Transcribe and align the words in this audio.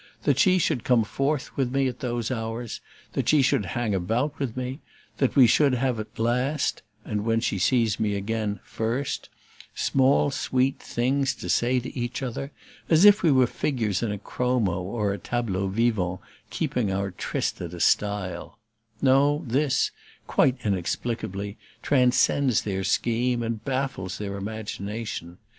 That 0.23 0.39
she 0.39 0.57
should 0.57 0.83
come 0.83 1.03
forth 1.03 1.55
with 1.55 1.71
me 1.71 1.87
at 1.87 1.99
those 1.99 2.31
hours, 2.31 2.81
that 3.13 3.29
she 3.29 3.43
should 3.43 3.67
hang 3.67 3.93
about 3.93 4.39
with 4.39 4.57
me, 4.57 4.69
and 4.79 4.79
that 5.19 5.35
we 5.35 5.45
should 5.45 5.75
have 5.75 6.03
last 6.17 6.81
(and, 7.05 7.23
when 7.23 7.39
she 7.39 7.61
meets 7.71 7.99
me 7.99 8.15
again, 8.15 8.59
first) 8.63 9.29
small 9.75 10.31
sweet 10.31 10.79
things 10.79 11.35
to 11.35 11.49
say 11.49 11.79
to 11.79 11.95
each 11.95 12.23
other, 12.23 12.51
as 12.89 13.05
if 13.05 13.21
we 13.21 13.31
were 13.31 13.45
figures 13.45 14.01
in 14.01 14.11
a 14.11 14.17
chromo 14.17 14.81
or 14.81 15.13
a 15.13 15.19
tableau 15.19 15.67
vwant 15.69 16.17
keeping 16.49 16.91
our 16.91 17.11
tryst 17.11 17.61
at 17.61 17.71
a 17.71 17.79
stile 17.79 18.57
no, 19.03 19.43
this, 19.45 19.91
quite 20.25 20.57
inexplicably, 20.63 21.57
transcends 21.83 22.63
their 22.63 22.83
scheme 22.83 23.43
and 23.43 23.63
baffles 23.63 24.17
their 24.17 24.35
imagination. 24.35 25.37